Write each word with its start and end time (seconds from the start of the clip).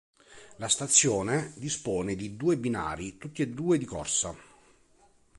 La 0.55 0.67
stazione 0.67 1.53
dispone 1.57 2.15
di 2.15 2.35
due 2.35 2.57
binari 2.57 3.19
tutti 3.19 3.43
e 3.43 3.49
due 3.49 3.77
di 3.77 3.85
corsa. 3.85 4.35